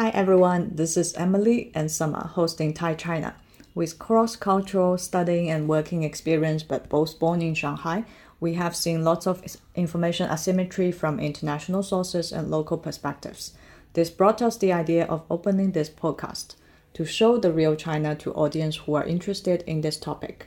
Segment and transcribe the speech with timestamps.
[0.00, 3.34] Hi everyone, this is Emily and Summer hosting Thai China.
[3.74, 8.06] With cross cultural studying and working experience, but both born in Shanghai,
[8.40, 9.44] we have seen lots of
[9.74, 13.52] information asymmetry from international sources and local perspectives.
[13.92, 16.54] This brought us the idea of opening this podcast
[16.94, 20.46] to show the real China to audience who are interested in this topic.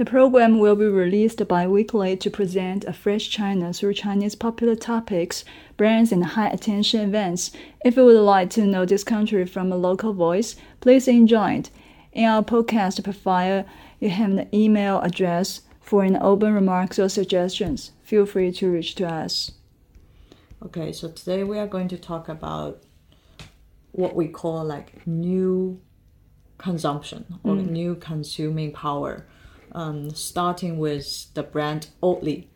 [0.00, 5.44] The program will be released bi-weekly to present a fresh China through Chinese popular topics,
[5.76, 7.50] brands, and high attention events.
[7.84, 11.70] If you would like to know this country from a local voice, please enjoy it.
[12.12, 13.66] In our podcast profile,
[13.98, 17.90] you have an email address for an open remarks or suggestions.
[18.02, 19.52] Feel free to reach to us.
[20.64, 22.82] Okay, so today we are going to talk about
[23.92, 25.78] what we call like new
[26.56, 27.68] consumption or mm.
[27.68, 29.26] new consuming power
[29.72, 32.46] um, starting with the brand Oatly.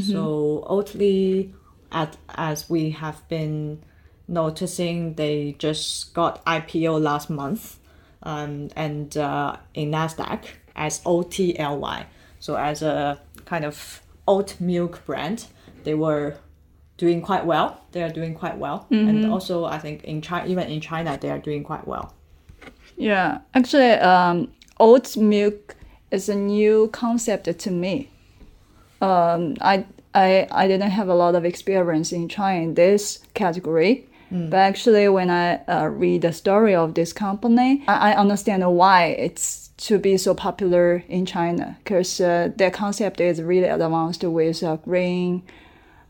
[0.00, 1.52] So Oatly,
[1.92, 3.82] at, as we have been
[4.26, 7.78] noticing, they just got IPO last month,
[8.22, 10.44] um, and uh, in Nasdaq
[10.76, 12.06] as OTLY.
[12.40, 15.46] So as a kind of oat milk brand,
[15.84, 16.36] they were
[16.96, 17.80] doing quite well.
[17.92, 21.30] They are doing quite well, and also I think in China, even in China, they
[21.30, 22.14] are doing quite well.
[22.96, 25.76] Yeah, actually, um, oat milk
[26.10, 28.10] is a new concept to me.
[29.00, 34.58] Um, I, I, I didn't have a lot of experience in trying this category, but
[34.58, 39.68] actually, when I uh, read the story of this company, I, I understand why it's
[39.78, 44.76] to be so popular in China because uh, their concept is really advanced with uh,
[44.76, 45.42] green,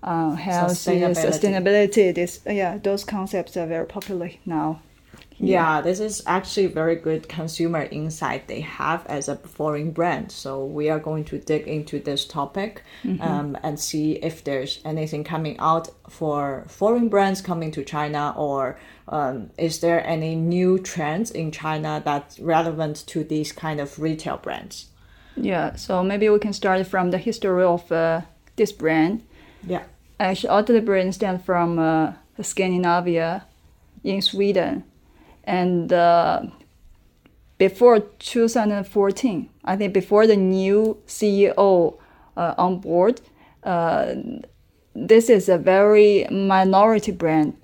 [0.03, 1.31] uh, healthy, Sustainability.
[1.31, 2.15] sustainability.
[2.15, 4.81] This, yeah, those concepts are very popular now.
[5.41, 10.33] Yeah, this is actually very good consumer insight they have as a foreign brand.
[10.33, 12.83] So we are going to dig into this topic
[13.21, 18.79] um, and see if there's anything coming out for foreign brands coming to China, or
[19.09, 24.39] um, is there any new trends in China that's relevant to these kind of retail
[24.39, 24.87] brands?
[25.37, 28.23] Yeah, so maybe we can start from the history of uh,
[28.57, 29.23] this brand.
[29.65, 29.85] Yeah.
[30.19, 33.47] Actually, all the brand stands from uh, Scandinavia
[34.03, 34.83] in Sweden.
[35.49, 36.43] And uh,
[37.57, 41.97] before 2014, I think before the new CEO
[42.37, 43.23] uh, on board,
[43.65, 44.15] uh,
[44.95, 47.57] this is a very minority brand.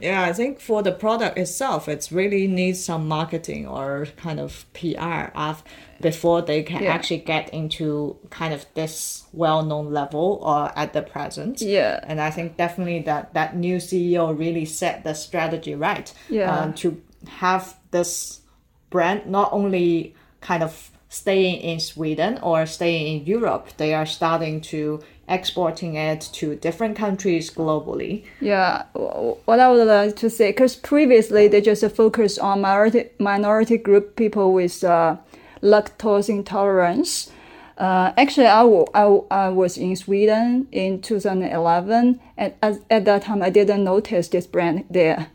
[0.00, 4.64] Yeah, I think for the product itself, it's really needs some marketing or kind of
[4.72, 5.62] PR of
[6.00, 6.92] before they can Yeah.
[6.94, 11.60] actually get into kind of this well-known level or at the present.
[11.60, 12.00] Yeah.
[12.04, 16.10] And I think definitely that that new CEO really set the strategy right.
[16.30, 16.50] Yeah.
[16.58, 18.40] um, to have this
[18.88, 24.60] brand not only kind of staying in Sweden or staying in Europe, they are starting
[24.62, 28.24] to exporting it to different countries globally.
[28.40, 33.78] Yeah, what I would like to say, because previously they just focused on minority minority
[33.78, 35.16] group people with uh,
[35.62, 37.30] lactose intolerance.
[37.78, 38.62] Uh, actually, I,
[38.94, 44.28] I, I was in Sweden in 2011, and at, at that time I didn't notice
[44.28, 45.28] this brand there.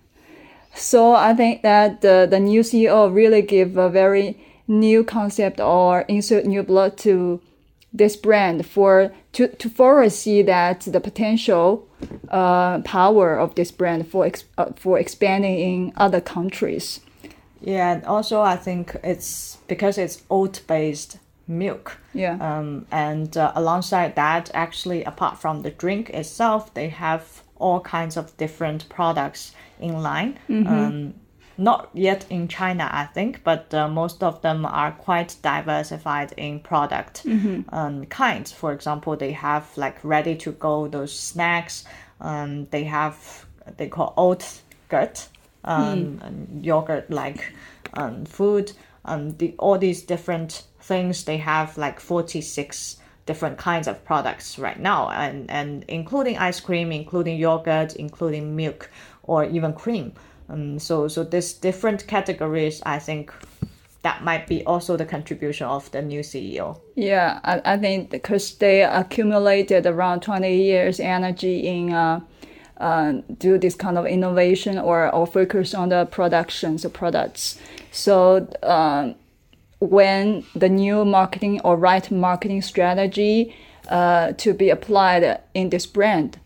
[0.76, 6.02] So I think that the, the new CEO really give a very new concept or
[6.02, 7.42] insert new blood to
[7.94, 11.88] this brand for to, to foresee that the potential
[12.30, 17.02] uh, power of this brand for ex, uh, for expanding in other countries.
[17.62, 21.98] Yeah, and also I think it's because it's oat based milk.
[22.14, 22.38] Yeah.
[22.40, 28.18] Um, and uh, alongside that, actually, apart from the drink itself, they have all kinds
[28.18, 30.40] of different products in line.
[30.50, 31.14] Um,
[31.58, 36.60] not yet in China, I think, but uh, most of them are quite diversified in
[36.60, 37.24] product
[37.70, 38.52] um, kinds.
[38.52, 41.86] For example, they have like ready to go those snacks.
[42.22, 43.46] Um, they have
[43.78, 45.28] they call oat gut,
[45.64, 47.54] um, and yogurt like
[47.94, 48.72] um, food.
[49.06, 54.60] Um, the, all these different things they have like forty six different kinds of products
[54.60, 58.90] right now, and and including ice cream, including yogurt, including milk,
[59.24, 60.14] or even cream.
[60.50, 63.34] Um, so so this different categories, I think
[64.06, 66.80] that might be also the contribution of the new CEO.
[66.96, 72.20] Yeah, I, I think because they accumulated around 20 years energy in uh,
[72.78, 77.58] uh, do this kind of innovation or, or focus on the productions of products.
[77.92, 79.16] So um,
[79.80, 83.56] when the new marketing or right marketing strategy
[83.90, 86.40] uh, to be applied in this brand,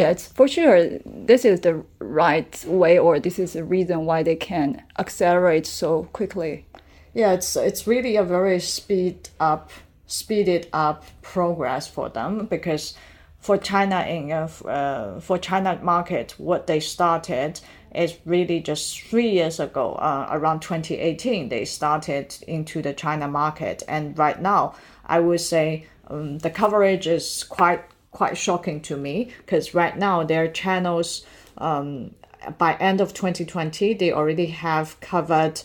[0.00, 0.10] yeah.
[0.10, 4.36] it's for sure this is the right way or this is the reason why they
[4.36, 6.66] can accelerate so quickly.
[7.14, 9.70] Yeah, it's it's really a very speed up,
[10.06, 12.94] speeded up progress for them because
[13.38, 17.60] for China in uh, uh, for China market, what they started
[17.94, 23.82] is really just three years ago, uh, around 2018, they started into the China market.
[23.86, 24.74] And right now,
[25.06, 30.24] I would say um, the coverage is quite quite shocking to me because right now
[30.24, 31.26] their channels
[31.58, 32.14] um,
[32.56, 35.60] by end of 2020 they already have covered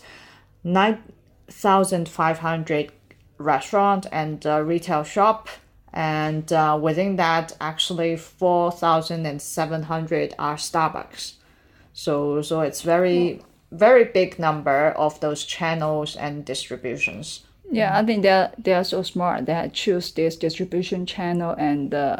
[0.64, 2.92] 9500
[3.38, 5.48] restaurant and uh, retail shop
[5.92, 11.32] and uh, within that actually 4700 are starbucks
[11.92, 13.40] so so it's very
[13.72, 19.02] very big number of those channels and distributions Yeah, I think they're they are so
[19.02, 19.46] smart.
[19.46, 22.16] They choose this distribution channel and uh,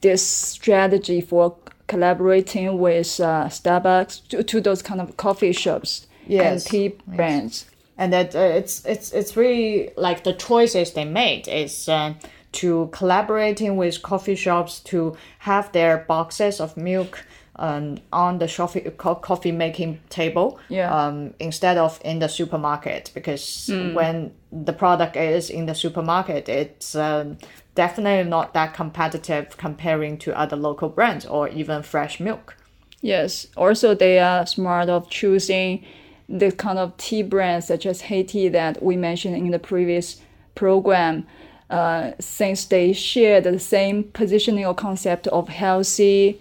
[0.00, 1.56] this strategy for
[1.86, 7.66] collaborating with uh, Starbucks to, to those kind of coffee shops and Yes, tea brands.
[7.98, 12.14] and that uh, it's it's it's really like the choices they made is uh,
[12.52, 17.24] to collaborating with coffee shops to have their boxes of milk
[17.56, 20.90] um, on the coffee coffee making table Yeah.
[20.94, 26.94] um, instead of in the supermarket because when the product is in the supermarket it's
[26.94, 27.36] um,
[27.74, 32.56] definitely not that competitive comparing to other local brands or even fresh milk
[33.02, 33.48] Yes.
[33.56, 35.84] Also, they are smart of choosing
[36.28, 40.22] the kind of tea brands such as HeyTea that we mentioned in the previous
[40.54, 41.26] program.
[41.68, 46.40] Uh, since they share the same positioning or concept of healthy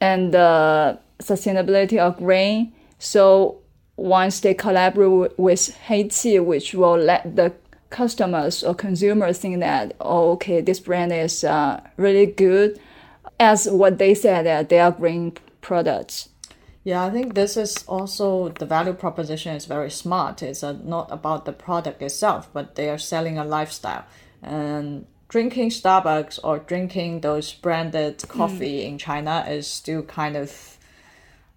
[0.00, 3.58] and uh, sustainability of grain, so
[3.96, 7.52] once they collaborate wi- with HeyTea, which will let the
[7.90, 12.80] customers or consumers think that oh, okay, this brand is uh, really good,
[13.38, 16.30] as what they said that they are green products.
[16.82, 20.42] Yeah, I think this is also the value proposition is very smart.
[20.42, 24.06] It's uh, not about the product itself, but they are selling a lifestyle.
[24.42, 30.78] And drinking Starbucks or drinking those branded coffee in China is still kind of,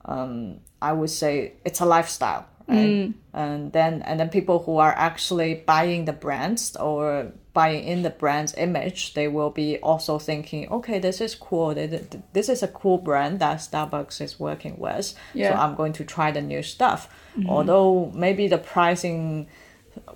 [0.03, 2.77] um, I would say, it's a lifestyle, right?
[2.77, 3.13] Mm.
[3.33, 8.09] And then and then people who are actually buying the brands or buying in the
[8.09, 11.73] brand's image, they will be also thinking, okay, this is cool.
[11.73, 15.13] Th- th- This is a cool brand that Starbucks is working with.
[15.49, 17.07] So I'm going to try the new stuff.
[17.37, 17.49] Mm-hmm.
[17.49, 19.47] Although maybe the pricing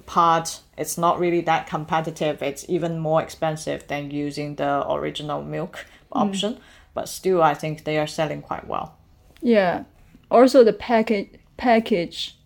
[0.06, 2.42] part it's not really that competitive.
[2.42, 6.22] It's even more expensive than using the original milk mm.
[6.22, 6.60] option.
[6.94, 8.96] But still, I think they are selling quite well.
[9.42, 9.84] Yeah.
[10.32, 12.37] Also, the package package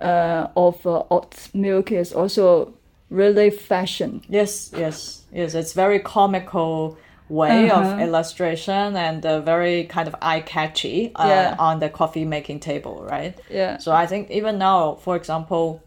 [0.00, 2.72] uh, of uh, oat milk is also
[3.10, 4.22] really fashion.
[4.28, 5.54] Yes, yes, yes.
[5.54, 6.96] It's very comical
[7.28, 7.94] way Uh-huh.
[7.94, 11.56] of illustration and uh, very kind of eye catchy uh, Yeah.
[11.58, 13.34] on the coffee making table, right?
[13.50, 13.78] Yeah.
[13.78, 15.80] So I think even now, for example,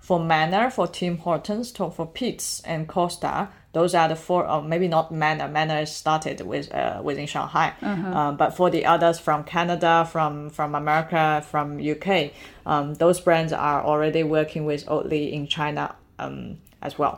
[0.00, 4.48] for Manner, for Tim Hortons, to, for Peet's and Costa, those are the four.
[4.48, 5.48] Or maybe not Manner.
[5.48, 10.74] Manner started with uh, within Shanghai, um, but for the others from Canada, from from
[10.74, 12.30] America, from UK,
[12.64, 17.14] um, those brands are already working with Oatly in China um, as well.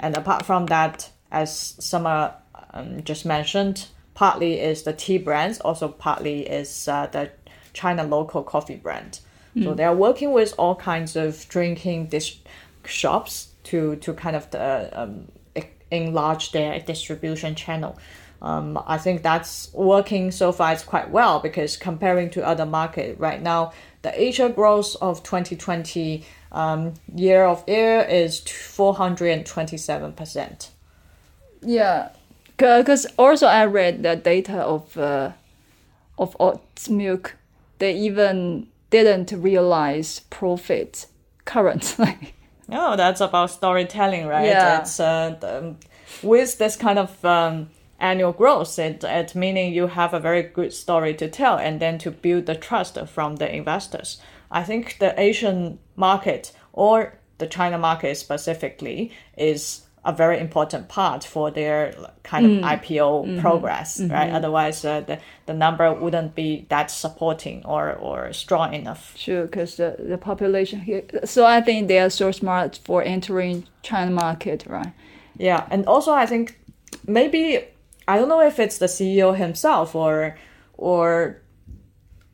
[0.00, 1.50] And apart from that, as
[1.80, 2.34] Summer
[2.72, 7.30] um, just mentioned, partly is the tea brands, also partly is uh, the
[7.72, 9.20] China local coffee brand.
[9.64, 12.38] So they are working with all kinds of drinking dis-
[12.84, 15.37] shops to to kind of the, um, e-
[15.90, 17.98] enlarge their distribution channel.
[18.40, 20.72] Um, I think that's working so far.
[20.72, 26.24] It's quite well because comparing to other market right now, the Asia growth of 2020
[26.52, 30.70] um, year of year is 427 percent.
[31.62, 32.10] Yeah.
[32.56, 35.32] Because also I read the data of uh,
[36.18, 37.36] of oat milk.
[37.78, 41.06] They even didn't realize profit
[41.44, 42.34] currently.
[42.70, 44.46] Oh, that's about storytelling, right?
[44.46, 44.80] Yeah.
[44.80, 45.74] It's uh, the,
[46.22, 50.72] with this kind of um, annual growth, it, it meaning you have a very good
[50.72, 54.20] story to tell, and then to build the trust from the investors.
[54.50, 61.22] I think the Asian market or the China market specifically is a very important part
[61.22, 64.30] for their kind of IPO progress, right?
[64.32, 69.12] Otherwise, uh, the, the number wouldn't be that supporting or, or strong enough.
[69.18, 71.04] Sure, because the, the population here.
[71.24, 74.94] So I think they are so smart for entering China market, right?
[75.36, 76.58] Yeah, and also I think
[77.06, 77.64] maybe
[78.08, 80.38] I don't know if it's the CEO himself or
[80.78, 81.42] or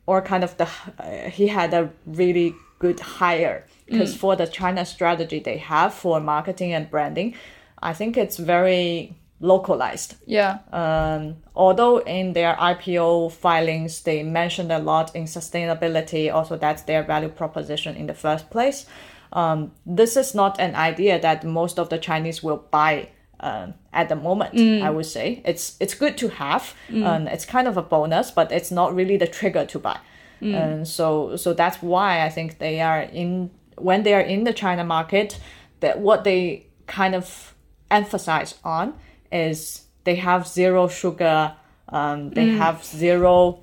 [0.07, 4.85] or kind of the uh, he had a really good hire because for the China
[4.85, 7.35] strategy they have for marketing and branding,
[7.83, 10.17] I think it's very localized.
[10.27, 10.59] Yeah.
[10.73, 17.03] Um, although in their IPO filings they mentioned a lot in sustainability, also that's their
[17.03, 18.87] value proposition in the first place.
[19.33, 23.09] Um, this is not an idea that most of the Chinese will buy
[23.41, 24.55] um, at the moment.
[24.83, 28.53] I would say it's it's good to have, and it's kind of a bonus, but
[28.53, 29.99] it's not really the trigger to buy.
[30.41, 34.53] and so so that's why I think they are in when they are in the
[34.53, 35.41] China market
[35.81, 37.54] that what they kind of
[37.99, 38.95] emphasize on
[39.33, 41.53] is they have zero sugar,
[41.89, 43.61] um, they have zero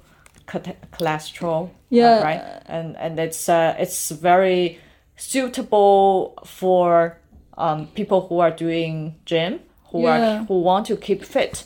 [0.52, 2.24] cho- cholesterol, uh, Yeah.
[2.24, 4.80] right, and and it's uh, it's very
[5.18, 7.18] suitable for
[7.58, 9.60] um, people who are doing gym
[9.92, 10.18] who Yeah.
[10.18, 11.66] are who want to keep fit.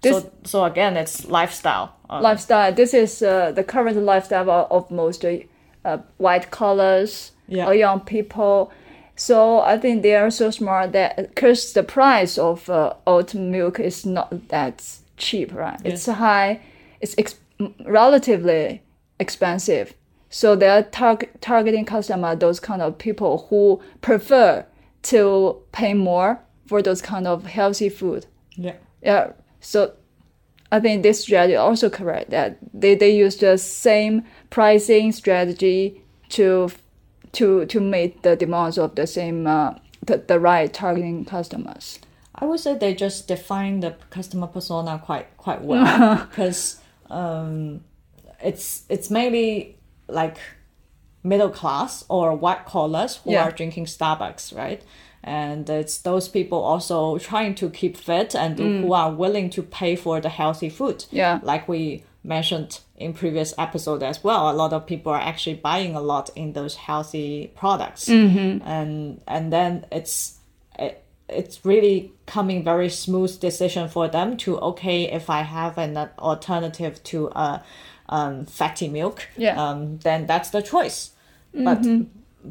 [0.00, 1.88] This- so so again, it's lifestyle.
[2.10, 2.72] Um, lifestyle.
[2.72, 7.66] This is uh, the current lifestyle of, of most uh, white collars Yeah.
[7.68, 8.70] or young people.
[9.16, 13.78] So I think they are so smart that because the price of uh, oat milk
[13.78, 14.82] is not that
[15.16, 15.80] cheap, right?
[15.84, 16.60] It's high.
[17.00, 17.38] It's ex-
[17.86, 18.82] relatively
[19.20, 19.94] expensive.
[20.30, 24.66] So they're tar- targeting customer those kind of people who prefer
[25.02, 28.26] to pay more for those kind of healthy food.
[28.56, 28.74] yeah.
[29.02, 29.32] Yeah.
[29.60, 29.92] So
[30.72, 36.70] I think this strategy also correct that they, they use the same pricing strategy to
[37.34, 39.74] to to meet the demands of the same uh,
[40.04, 41.98] the, the right targeting customers.
[42.34, 47.80] I would say they just define the customer persona quite quite well because um,
[48.42, 49.76] it's it's mainly
[50.08, 50.36] like
[51.22, 53.44] middle class or white collars who Yeah.
[53.44, 54.82] are drinking Starbucks, right?
[55.22, 59.96] And it's those people also trying to keep fit and who are willing to pay
[59.96, 61.06] for the healthy food.
[61.10, 61.40] Yeah.
[61.42, 65.94] Like we mentioned in previous episode as well, a lot of people are actually buying
[65.94, 68.08] a lot in those healthy products.
[68.08, 70.38] And and then it's
[70.78, 75.96] it, it's really coming very smooth decision for them to okay if I have an
[76.18, 77.58] alternative to uh,
[78.08, 79.56] um, fatty milk, Yeah.
[79.62, 81.12] um, then that's the choice.
[81.52, 81.86] But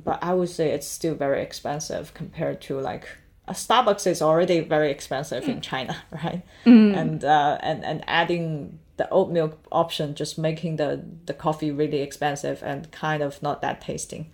[0.06, 3.08] but I would say it's still very expensive compared to like
[3.48, 6.42] a Starbucks is already very expensive in China, right?
[6.66, 12.02] And uh, and and adding the oat milk option just making the the coffee really
[12.02, 14.32] expensive and kind of not that tasting.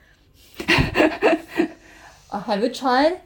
[2.32, 3.20] Uh, have you tried?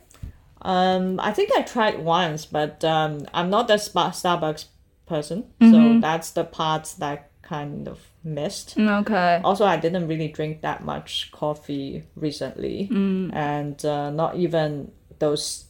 [0.61, 4.65] Um, I think I tried once, but um, I'm not a Spa- Starbucks
[5.05, 5.71] person, Mm-hmm.
[5.95, 8.77] so that's the part that kind of missed.
[8.77, 9.41] Mm, Okay.
[9.43, 12.87] Also, I didn't really drink that much coffee recently,
[13.33, 15.65] and uh, not even those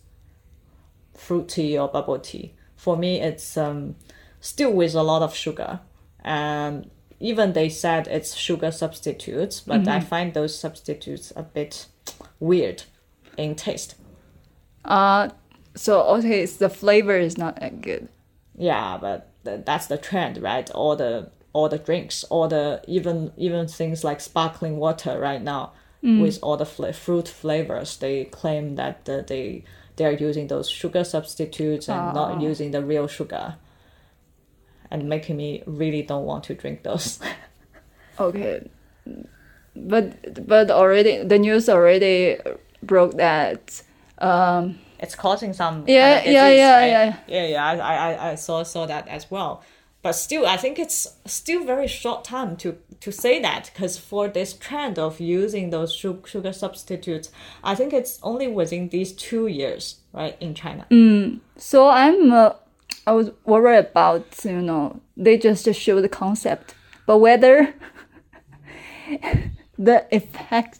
[1.15, 2.53] fruit tea or bubble tea.
[2.75, 3.95] For me, it's um,
[4.43, 5.79] still with a lot of sugar,
[6.23, 11.87] and even they said it's sugar substitutes, but I find those substitutes a bit
[12.39, 12.83] weird
[13.37, 13.95] in taste.
[14.85, 15.29] Uh
[15.75, 18.07] so okay, it's the flavor is not that good.
[18.57, 20.69] Yeah, but th- that's the trend, right?
[20.71, 25.71] All the all the drinks, all the even even things like sparkling water right now
[26.21, 29.63] with all the fla- fruit flavors, they claim that uh, they
[29.95, 33.55] they are using those sugar substitutes and not using the real sugar,
[34.93, 37.19] and making me really don't want to drink those.
[38.19, 38.61] Okay.
[39.75, 42.37] But but already the news already
[42.83, 43.81] broke that
[44.19, 46.87] um it's causing some Yeah, kind of yeah, yeah, right?
[46.87, 47.17] yeah.
[47.27, 49.63] yeah yeah I, I I- I saw saw that as well
[50.03, 54.27] but still i think it's still very short time to to say that because for
[54.27, 57.31] this trend of using those sugar substitutes
[57.63, 60.85] i think it's only within these two years right in china
[61.57, 62.51] So I'm, uh,
[63.05, 67.73] I was worried about you know they just show the concept, but whether
[69.77, 70.79] the effect.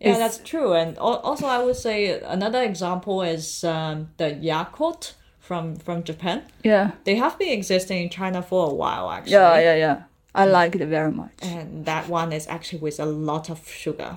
[0.00, 5.76] yeah that's true and also i would say another example is um, the yakult from
[5.76, 9.74] from japan Yeah, they have been existing in china for a while actually yeah, yeah,
[9.76, 10.02] yeah.
[10.34, 11.30] I like it very much.
[11.42, 14.16] and that one is actually with a lot of sugar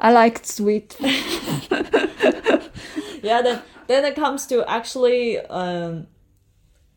[0.00, 0.96] I like sweet.
[3.22, 6.06] yeah then then it comes to actually um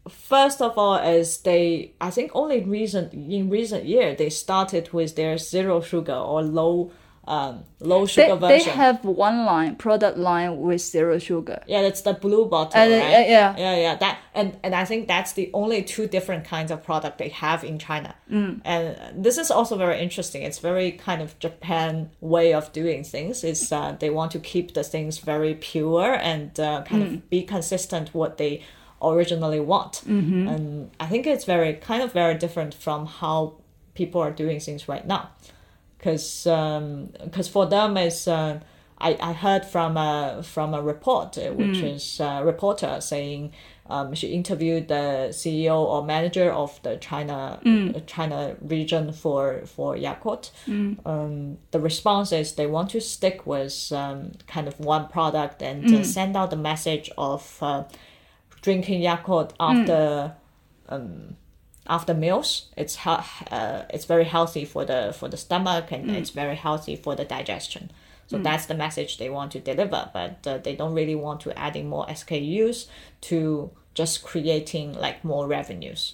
[0.10, 5.16] first of all is they i think only recent in recent year they started with
[5.16, 6.92] their zero sugar or low
[7.28, 11.62] um low sugar they version They have one line product line with zero sugar.
[11.68, 13.56] yeah that's the blue bottle And, uh, right yeah.
[13.58, 17.20] yeah yeah that and and i think that's the only two different kinds of product
[17.20, 18.62] they have in china Mm.
[18.66, 23.44] and this is also very interesting it's very kind of japan way of doing things
[23.44, 27.08] is uh, they want to keep the things very pure and uh, kind Mm.
[27.18, 28.62] of be consistent what they
[29.02, 30.48] originally want Mm-hmm.
[30.48, 33.54] and i think it's very kind of very different from how
[33.94, 35.30] people are doing things right now
[36.02, 36.44] because
[37.24, 38.60] because for them is uh,
[38.98, 43.52] I, I heard from a from a report uh, which is a reporter saying
[43.90, 47.60] um, she interviewed the CEO or manager of the China
[47.96, 50.52] uh, China region for for Yakult.
[51.06, 55.86] Um, the response is they want to stick with um, kind of one product and
[55.86, 57.84] uh, send out the message of uh,
[58.62, 60.34] drinking Yakult after
[60.90, 61.36] um,
[61.88, 62.68] after meals.
[62.78, 67.16] It's uh, it's very healthy for the for the stomach and it's very healthy for
[67.16, 67.92] the digestion.
[68.28, 71.60] So that's the message they want to deliver, but uh, they don't really want to
[71.60, 72.88] adding more SKUs
[73.22, 76.14] to just creating like more revenues.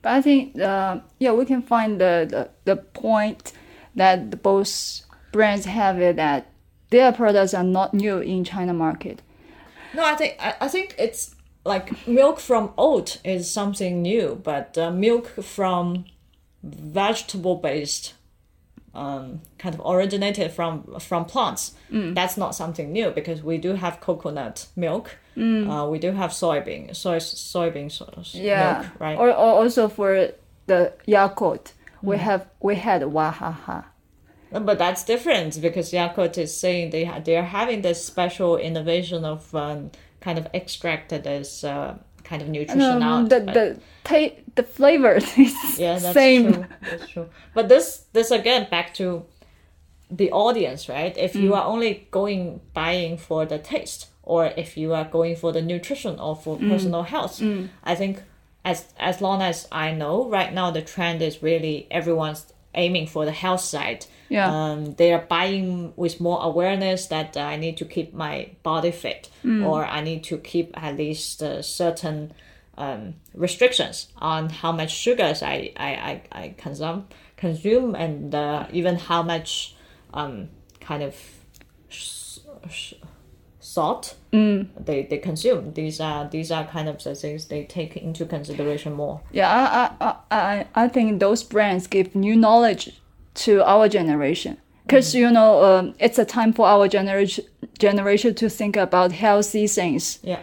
[0.00, 3.52] But I think, uh, yeah, we can find the, the, the point
[3.94, 6.50] that both brands have it that
[6.88, 9.20] their products are not new in China market.
[9.92, 11.35] No, I think I, I think it's
[11.66, 16.04] like milk from oat is something new, but uh, milk from
[16.62, 18.14] vegetable based
[18.94, 21.72] um, kind of originated from from plants.
[22.14, 25.16] That's not something new because we do have coconut milk.
[25.36, 29.18] Uh, we do have soybean soy soybean so- Yeah, milk, right?
[29.18, 30.28] Or, or also for
[30.66, 33.84] the Yakult, we have we had Wahaha.
[34.50, 39.24] But that's different because Yakult is saying they ha- they are having this special innovation
[39.26, 43.28] of um, kind of extracted this uh, kind of nutrition Um, out.
[43.30, 46.52] the the ta- the flavor is yeah, that's same.
[46.52, 46.66] true.
[46.90, 47.28] That's true.
[47.54, 49.24] But this this again back to
[50.10, 51.16] the audience, right?
[51.18, 55.52] If you are only going buying for the taste, or if you are going for
[55.52, 57.42] the nutrition or for personal health,
[57.84, 58.22] I think
[58.64, 63.24] as as long as I know, right now the trend is really everyone's aiming for
[63.24, 64.06] the health side.
[64.28, 64.50] Yeah.
[64.52, 68.90] Um, they are buying with more awareness that uh, I need to keep my body
[68.90, 69.30] fit,
[69.64, 72.32] or I need to keep at least uh, certain
[72.76, 77.06] um, restrictions on how much sugars I, I, I, I consume
[77.36, 79.74] consume and uh, even how much
[80.12, 80.48] um,
[80.80, 81.14] kind of
[81.88, 82.38] sh-
[82.70, 82.94] sh-
[83.76, 84.16] salt
[84.86, 85.72] they, they consume.
[85.72, 89.20] These are these are kind of the things they take into consideration more.
[89.32, 93.00] Yeah, I, I, I, I think those brands give new knowledge
[93.44, 94.58] to our generation.
[94.86, 97.44] Because, you know, um, it's a time for our generation
[97.78, 100.18] generation to think about healthy things.
[100.22, 100.40] Yeah.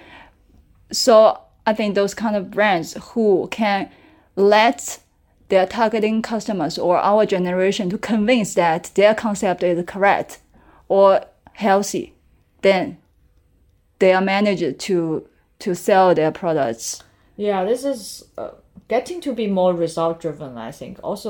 [0.91, 3.89] So I think those kind of brands who can
[4.36, 5.00] let
[5.50, 10.39] their targeting customers or our generation to convince that their concept is correct
[10.88, 12.13] or healthy,
[12.62, 12.98] then
[14.04, 14.96] they are managed to
[15.60, 17.04] to sell their products.
[17.38, 18.52] Yeah, this is uh,
[18.88, 20.58] getting to be more result driven.
[20.70, 21.30] I think also.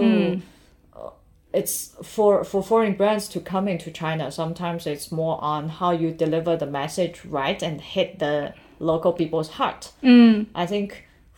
[0.96, 1.10] uh,
[1.54, 4.32] It's for for foreign brands to come into China.
[4.32, 9.50] Sometimes it's more on how you deliver the message right and hit the local people's
[9.60, 9.92] heart.
[10.64, 10.90] I think,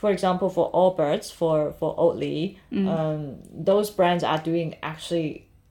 [0.02, 3.20] for example, for Allbirds, for for Oatly, um,
[3.66, 5.30] those brands are doing actually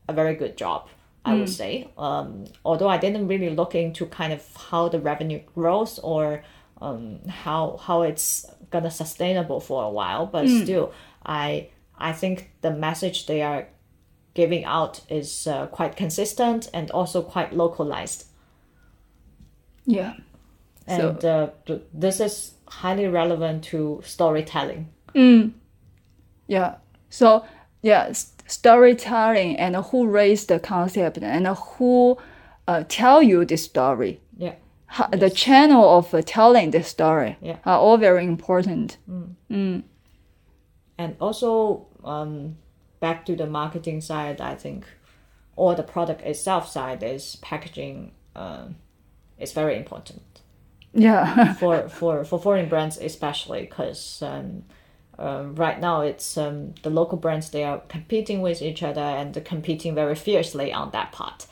[0.09, 0.81] a very good job.
[1.25, 1.89] I would say.
[1.97, 6.43] Um, although I didn't really look into kind of how the revenue grows or
[6.83, 10.93] um, how how it's gonna sustainable for a while, but still,
[11.25, 13.69] I I think the message they are
[14.35, 18.27] giving out is uh, quite consistent and also quite localized.
[19.87, 20.15] Yeah.
[20.89, 24.89] So- And uh, th- this is highly relevant to storytelling.
[26.47, 26.75] Yeah.
[27.09, 27.45] So
[27.83, 28.13] yeah,
[28.47, 32.19] storytelling and who raised the concept and who
[32.69, 34.21] uh, tell you the story.
[34.37, 34.55] Yeah.
[34.87, 37.57] How, The channel of uh, telling the story Yeah.
[37.65, 38.99] are all very important.
[40.97, 42.57] And also, um,
[43.01, 44.87] back to the marketing side, I think,
[45.57, 48.13] or the product itself side is packaging.
[48.37, 48.77] Um,
[49.39, 50.23] is very important.
[50.93, 51.55] Yeah.
[51.61, 54.63] for for for foreign brands especially because um,
[55.19, 59.45] um, right now it's um, the local brands they are competing with each other and
[59.45, 61.47] competing very fiercely on that part.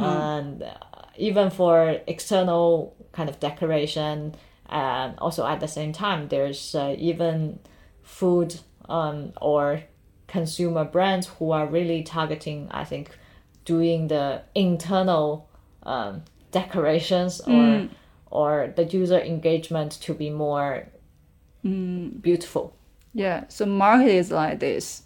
[0.00, 0.74] And uh,
[1.16, 4.34] even for external kind of decoration
[4.68, 7.58] and also at the same time there's uh, even
[8.02, 9.82] food um, or
[10.26, 13.10] consumer brands who are really targeting i think
[13.64, 15.48] doing the internal
[15.84, 17.88] um, decorations or
[18.30, 20.88] or the user engagement to be more
[22.20, 22.75] beautiful
[23.16, 23.44] yeah.
[23.48, 25.02] So market is like this.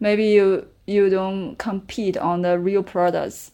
[0.00, 3.52] Maybe you you don't compete on the real products,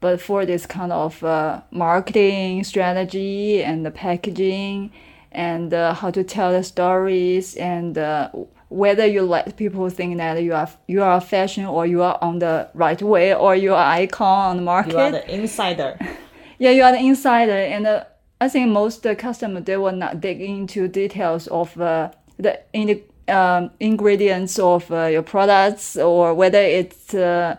[0.00, 4.92] but for this kind of uh, marketing strategy and the packaging
[5.32, 8.28] and uh, how to tell the stories and uh,
[8.68, 12.38] whether you let people think that you are you are fashion or you are on
[12.38, 14.92] the right way or you are icon on the market.
[14.92, 15.98] you are the insider
[16.58, 18.04] Yeah, you are the insider, and uh,
[18.40, 22.86] I think most uh, customers they will not dig into details of uh, the in
[22.86, 27.56] the, um, ingredients of uh, your products or whether it's uh,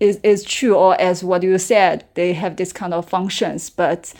[0.00, 3.70] is is true or as what you said they have this kind of functions.
[3.70, 4.12] But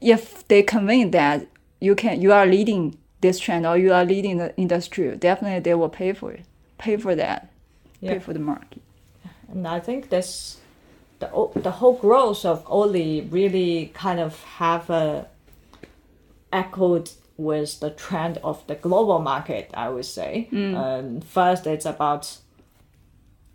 [0.00, 1.46] if they convince that
[1.80, 5.74] you can you are leading this trend or you are leading the industry, definitely they
[5.74, 6.44] will pay for it,
[6.78, 7.50] pay for that,
[8.00, 8.12] Yeah.
[8.14, 8.82] pay for the market.
[9.50, 10.58] and i think this
[11.20, 15.26] the, the whole growth of Oatly really kind of have a
[16.52, 19.70] echoed with the trend of the global market.
[19.74, 20.48] I would say.
[20.52, 22.38] Um, first, it's about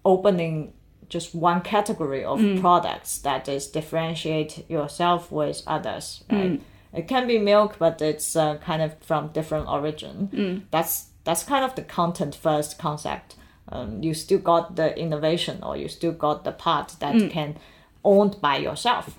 [0.06, 0.74] opening
[1.10, 6.62] just one category of products that is differentiate yourself with others right?
[6.94, 10.30] It can be milk but it's uh, kind of from different origin.
[10.72, 13.36] That's that's kind of the content first concept.
[13.72, 17.58] Um, you still got the innovation or you still got the part that can
[18.04, 19.16] owned by yourself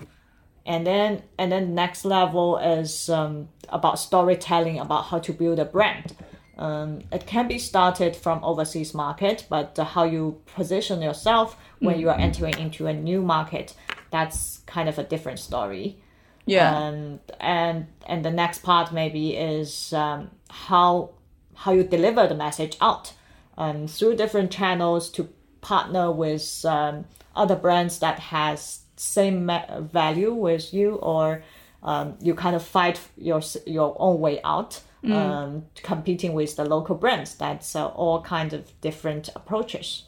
[0.65, 5.65] and then and then next level is um, about storytelling about how to build a
[5.65, 6.15] brand.
[6.57, 11.99] Um, it can be started from overseas market but uh, how you position yourself when
[11.99, 13.73] you are entering into a new market
[14.11, 15.97] that's kind of a different story.
[16.45, 16.77] Yeah.
[16.77, 21.11] and and and the next part maybe is um, how
[21.55, 23.13] how you deliver the message out
[23.57, 25.29] um, through different channels to
[25.61, 29.49] partner with um, other brands that has same
[29.91, 31.43] value with you or
[31.83, 34.81] um, you kind of fight your your own way out
[35.13, 37.33] um, competing with the local brands.
[37.35, 40.03] That's uh, all kinds of different approaches.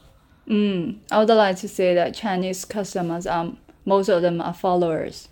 [1.11, 3.53] I would like to say that Chinese customers are
[3.85, 5.29] most of them are followers,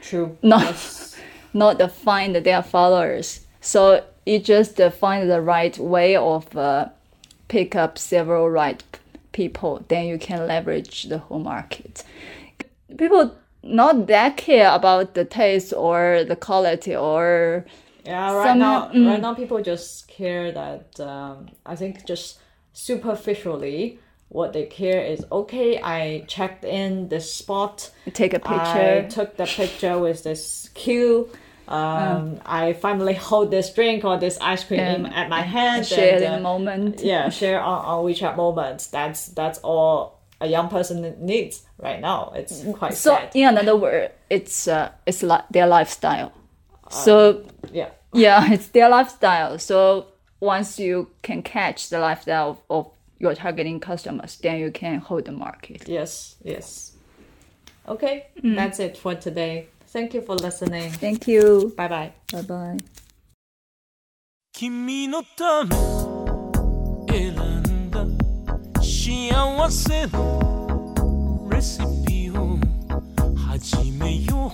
[0.00, 0.38] true.
[0.42, 1.14] Not
[1.52, 3.46] not the find their followers.
[3.60, 6.88] So you just find the right way of uh,
[7.48, 8.82] pick up several right
[9.32, 12.04] people, then you can leverage the whole market.
[12.96, 17.64] People not that care about the taste or the quality or
[18.04, 19.06] Yeah, right Some- now, mm.
[19.06, 22.38] right now people just care that um, I think just
[22.72, 23.98] superficially
[24.28, 25.80] what they care is okay.
[25.82, 27.90] I checked in this spot.
[28.12, 29.04] take a picture.
[29.04, 31.28] I took the picture with this queue.
[31.68, 35.86] Um, I finally hold this drink or this ice cream And at my hand.
[35.86, 37.00] share and, the uh, moment.
[37.00, 38.86] yeah, share on, on WeChat moments.
[38.88, 42.32] That's that's all a young person needs right now.
[42.34, 43.30] It's mm, quite So sad.
[43.34, 46.32] in another word, it's uh, it's like their lifestyle.
[46.86, 47.90] Uh, so Yeah.
[48.12, 49.58] yeah, it's their lifestyle.
[49.58, 50.06] So
[50.40, 55.26] once you can catch the lifestyle of, of your targeting customers, then you can hold
[55.26, 55.86] the market.
[55.88, 56.36] Yes.
[56.42, 56.92] Yes.
[57.88, 58.54] Okay, mm.
[58.54, 59.66] that's it for today.
[59.88, 60.90] Thank you for listening.
[60.92, 61.72] Thank you.
[61.76, 62.12] Bye bye.
[62.32, 62.78] Bye bye.
[69.68, 72.56] せのレシピを
[73.36, 74.50] 始めよう。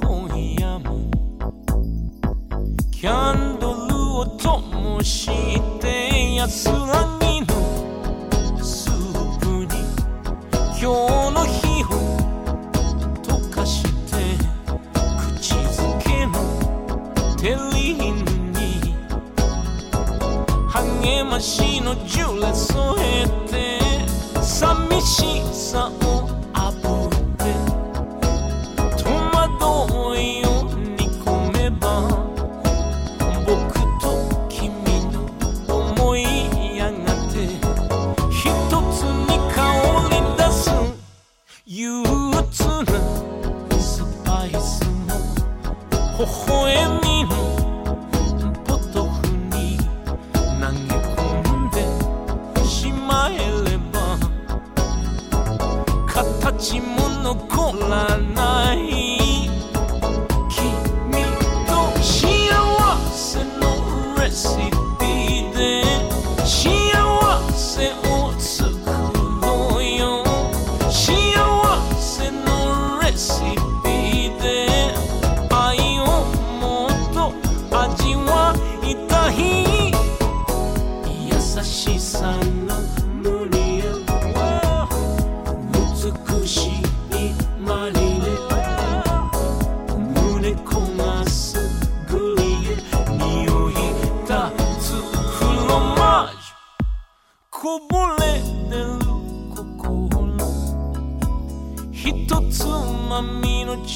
[0.00, 0.28] 今
[0.58, 1.10] 夜も
[2.90, 5.28] キャンドルを灯し
[5.80, 7.46] て安らぎの
[8.62, 9.66] スープに
[10.80, 10.86] 今日
[11.34, 11.86] の日を
[13.22, 13.88] 溶かして
[15.40, 16.32] 口づけの
[17.36, 18.17] テリーヌに
[21.38, 24.04] bacino giù le sue tette,
[24.40, 25.00] sa mi
[25.52, 26.17] sa un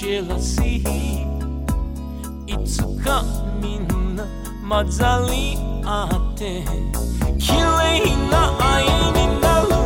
[0.02, 0.82] jealousy.
[2.48, 3.86] It's coming,
[4.68, 5.54] mazali
[5.86, 6.54] ate.
[7.42, 9.82] Kirei na ai ni naru.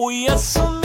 [0.00, 0.77] Oyasumi.